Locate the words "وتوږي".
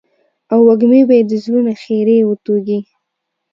2.25-2.79